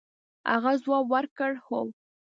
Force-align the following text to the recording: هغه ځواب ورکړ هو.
هغه 0.51 0.71
ځواب 0.83 1.05
ورکړ 1.13 1.51
هو. 1.65 1.79